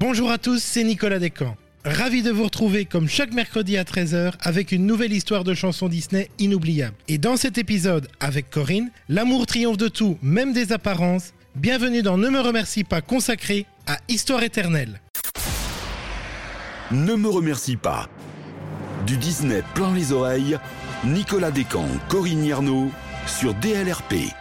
[0.00, 1.58] Bonjour à tous, c'est Nicolas Descamps.
[1.84, 5.88] Ravi de vous retrouver comme chaque mercredi à 13h avec une nouvelle histoire de chanson
[5.88, 6.94] Disney inoubliable.
[7.06, 11.34] Et dans cet épisode, avec Corinne, l'amour triomphe de tout, même des apparences.
[11.54, 15.02] Bienvenue dans Ne me remercie pas consacré à Histoire éternelle.
[16.90, 18.08] Ne me remercie pas.
[19.06, 20.58] Du Disney plein les oreilles,
[21.04, 22.90] Nicolas Descamps, Corinne Yarnaud
[23.26, 24.32] sur DLRP.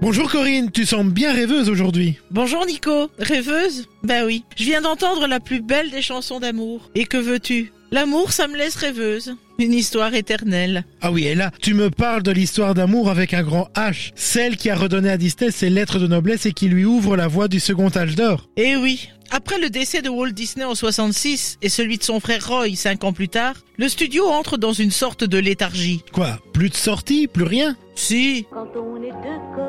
[0.00, 2.18] Bonjour Corinne, tu sembles bien rêveuse aujourd'hui.
[2.30, 3.86] Bonjour Nico, rêveuse?
[4.04, 6.88] Bah oui, je viens d'entendre la plus belle des chansons d'amour.
[6.94, 7.72] Et que veux-tu?
[7.90, 9.34] L'amour, ça me laisse rêveuse.
[9.58, 10.84] Une histoire éternelle.
[11.00, 14.56] Ah oui, et là, tu me parles de l'histoire d'amour avec un grand H, celle
[14.56, 17.48] qui a redonné à Disney ses lettres de noblesse et qui lui ouvre la voie
[17.48, 18.48] du second âge d'or.
[18.56, 22.46] Eh oui, après le décès de Walt Disney en 66 et celui de son frère
[22.46, 26.02] Roy cinq ans plus tard, le studio entre dans une sorte de léthargie.
[26.12, 26.38] Quoi?
[26.52, 27.26] Plus de sorties?
[27.26, 27.74] Plus rien?
[27.94, 29.67] Si, quand on est deux.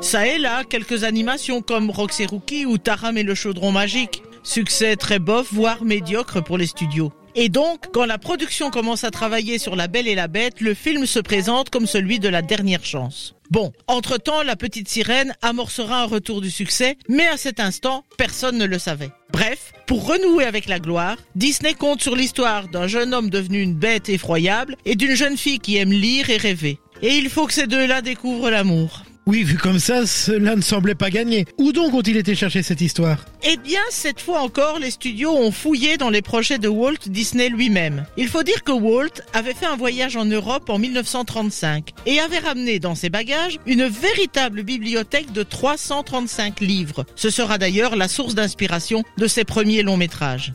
[0.00, 4.22] Ça et là, quelques animations comme Roxy Rookie ou Taram et le chaudron magique.
[4.42, 7.12] Succès très bof, voire médiocre pour les studios.
[7.34, 10.74] Et donc, quand la production commence à travailler sur La Belle et la Bête, le
[10.74, 13.34] film se présente comme celui de la dernière chance.
[13.50, 18.58] Bon, entre-temps, la petite sirène amorcera un retour du succès, mais à cet instant, personne
[18.58, 19.10] ne le savait.
[19.32, 23.74] Bref, pour renouer avec la gloire, Disney compte sur l'histoire d'un jeune homme devenu une
[23.74, 26.78] bête effroyable et d'une jeune fille qui aime lire et rêver.
[27.02, 29.04] Et il faut que ces deux-là découvrent l'amour.
[29.28, 31.44] Oui, vu comme ça, cela ne semblait pas gagner.
[31.58, 33.26] Où donc ont-ils été chercher cette histoire?
[33.44, 37.50] Eh bien, cette fois encore, les studios ont fouillé dans les projets de Walt Disney
[37.50, 38.06] lui-même.
[38.16, 42.38] Il faut dire que Walt avait fait un voyage en Europe en 1935 et avait
[42.38, 47.04] ramené dans ses bagages une véritable bibliothèque de 335 livres.
[47.14, 50.54] Ce sera d'ailleurs la source d'inspiration de ses premiers longs métrages.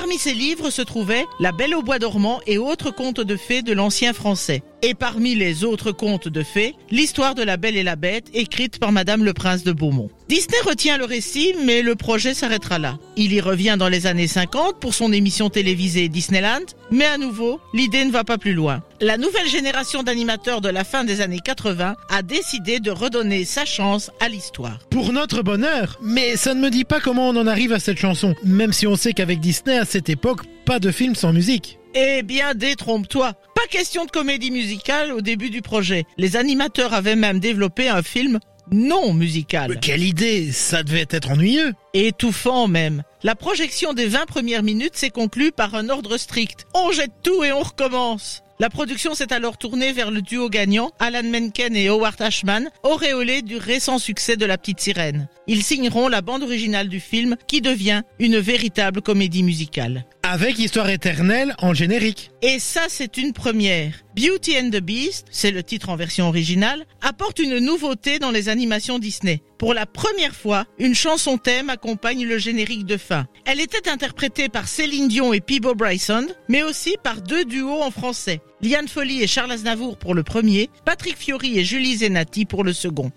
[0.00, 3.60] Parmi ces livres se trouvaient La Belle au bois dormant et autres contes de fées
[3.60, 4.62] de l'ancien français.
[4.80, 8.78] Et parmi les autres contes de fées, l'histoire de la Belle et la Bête écrite
[8.78, 10.08] par Madame le Prince de Beaumont.
[10.30, 13.00] Disney retient le récit, mais le projet s'arrêtera là.
[13.16, 17.58] Il y revient dans les années 50 pour son émission télévisée Disneyland, mais à nouveau,
[17.74, 18.80] l'idée ne va pas plus loin.
[19.00, 23.64] La nouvelle génération d'animateurs de la fin des années 80 a décidé de redonner sa
[23.64, 24.78] chance à l'histoire.
[24.88, 27.98] Pour notre bonheur Mais ça ne me dit pas comment on en arrive à cette
[27.98, 31.80] chanson, même si on sait qu'avec Disney, à cette époque, pas de film sans musique.
[31.94, 33.32] Eh bien, détrompe-toi.
[33.56, 36.04] Pas question de comédie musicale au début du projet.
[36.18, 38.38] Les animateurs avaient même développé un film
[38.72, 39.70] non musical.
[39.70, 43.02] Mais quelle idée Ça devait être ennuyeux Étouffant même.
[43.22, 46.66] La projection des 20 premières minutes s'est conclue par un ordre strict.
[46.72, 48.42] On jette tout et on recommence.
[48.58, 53.42] La production s'est alors tournée vers le duo gagnant, Alan Menken et Howard Ashman, auréolés
[53.42, 55.28] du récent succès de La Petite Sirène.
[55.46, 60.06] Ils signeront la bande originale du film qui devient une véritable comédie musicale.
[60.22, 62.30] Avec Histoire éternelle en générique.
[62.40, 63.94] Et ça, c'est une première.
[64.16, 68.48] Beauty and the Beast, c'est le titre en version originale, apporte une nouveauté dans les
[68.48, 69.42] animations Disney.
[69.60, 73.26] Pour la première fois, une chanson thème accompagne le générique de fin.
[73.44, 77.90] Elle était interprétée par Céline Dion et Peebo Bryson, mais aussi par deux duos en
[77.90, 78.40] français.
[78.62, 82.72] Liane Folly et Charles Aznavour pour le premier, Patrick Fiori et Julie Zenati pour le
[82.72, 83.12] second.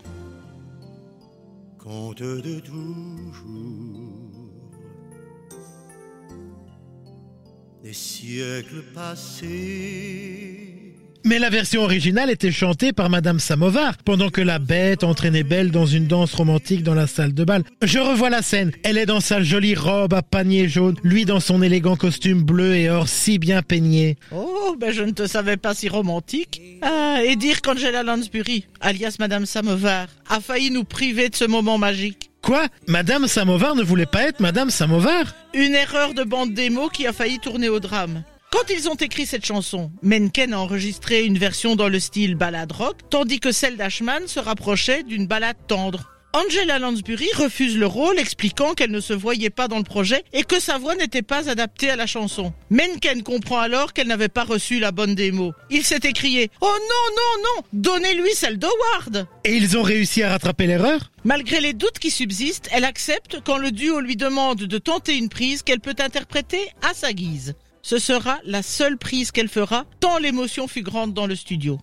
[11.25, 15.71] Mais la version originale était chantée par Madame Samovar, pendant que la bête entraînait Belle
[15.71, 17.63] dans une danse romantique dans la salle de bal.
[17.81, 18.71] Je revois la scène.
[18.83, 22.75] Elle est dans sa jolie robe à panier jaune, lui dans son élégant costume bleu
[22.75, 24.17] et or si bien peigné.
[24.31, 26.61] Oh, ben je ne te savais pas si romantique.
[26.81, 31.77] Ah, et dire qu'Angela Lansbury, alias Madame Samovar, a failli nous priver de ce moment
[31.77, 32.31] magique.
[32.41, 32.67] Quoi?
[32.87, 35.33] Madame Samovar ne voulait pas être Madame Samovar?
[35.53, 38.23] Une erreur de bande démo qui a failli tourner au drame.
[38.53, 42.71] Quand ils ont écrit cette chanson, Menken a enregistré une version dans le style ballade
[42.71, 46.11] rock, tandis que celle d'Ashman se rapprochait d'une ballade tendre.
[46.33, 50.43] Angela Lansbury refuse le rôle, expliquant qu'elle ne se voyait pas dans le projet et
[50.43, 52.53] que sa voix n'était pas adaptée à la chanson.
[52.69, 55.53] Menken comprend alors qu'elle n'avait pas reçu la bonne démo.
[55.71, 60.29] Il s'est écrié «Oh non, non, non Donnez-lui celle d'Howard!» Et ils ont réussi à
[60.29, 61.11] rattraper l'erreur?
[61.23, 65.29] Malgré les doutes qui subsistent, elle accepte quand le duo lui demande de tenter une
[65.29, 67.55] prise qu'elle peut interpréter à sa guise.
[67.85, 71.79] Ce sera la seule prise qu'elle fera, tant l'émotion fut grande dans le studio.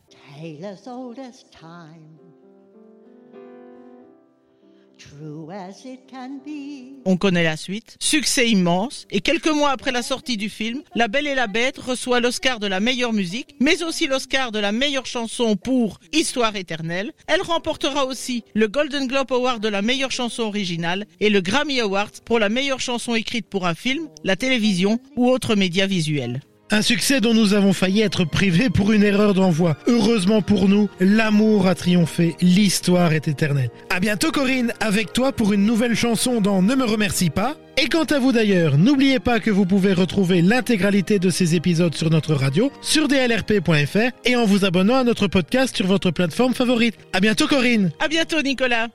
[7.05, 7.97] On connaît la suite.
[8.01, 9.07] Succès immense.
[9.11, 12.61] Et quelques mois après la sortie du film, La Belle et la Bête reçoit l'Oscar
[12.61, 17.13] de la meilleure musique, mais aussi l'Oscar de la meilleure chanson pour Histoire éternelle.
[17.27, 21.81] Elle remportera aussi le Golden Globe Award de la meilleure chanson originale et le Grammy
[21.81, 26.41] Award pour la meilleure chanson écrite pour un film, la télévision ou autre média visuel.
[26.73, 29.77] Un succès dont nous avons failli être privés pour une erreur d'envoi.
[29.89, 33.71] Heureusement pour nous, l'amour a triomphé, l'histoire est éternelle.
[33.91, 37.57] À bientôt Corinne, avec toi pour une nouvelle chanson dans Ne me remercie pas.
[37.77, 41.95] Et quant à vous d'ailleurs, n'oubliez pas que vous pouvez retrouver l'intégralité de ces épisodes
[41.95, 46.55] sur notre radio, sur dlrp.fr et en vous abonnant à notre podcast sur votre plateforme
[46.55, 46.95] favorite.
[47.13, 47.91] À bientôt Corinne.
[47.99, 48.87] À bientôt Nicolas.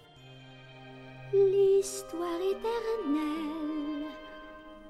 [1.33, 3.25] L'histoire éternelle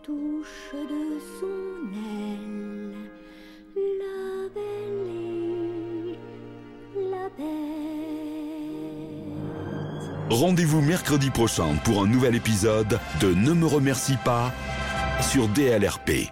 [0.03, 1.45] touche de son
[2.19, 2.24] aile
[10.35, 14.51] Rendez-vous mercredi prochain pour un nouvel épisode de Ne me remercie pas
[15.21, 16.29] sur DLRP.